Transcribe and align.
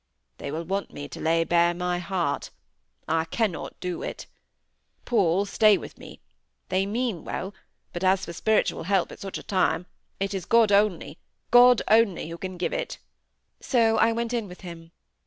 "They 0.39 0.51
will 0.51 0.63
want 0.63 0.91
me 0.91 1.07
to 1.09 1.19
lay 1.21 1.43
bare 1.43 1.75
my 1.75 1.99
heart. 1.99 2.49
I 3.07 3.25
cannot 3.25 3.79
do 3.79 4.01
it. 4.01 4.25
Paul, 5.05 5.45
stay 5.45 5.77
with 5.77 5.99
me. 5.99 6.21
They 6.69 6.87
mean 6.87 7.23
well; 7.23 7.53
but 7.93 8.03
as 8.03 8.25
for 8.25 8.33
spiritual 8.33 8.85
help 8.85 9.11
at 9.11 9.19
such 9.19 9.37
a 9.37 9.43
time—it 9.43 10.33
is 10.33 10.45
God 10.45 10.71
only, 10.71 11.19
God 11.51 11.83
only, 11.87 12.29
who 12.29 12.39
can 12.39 12.57
give 12.57 12.73
it. 12.73 12.97
So 13.59 13.97
I 13.99 14.11
went 14.11 14.33
in 14.33 14.47
with 14.47 14.61
him. 14.61 14.89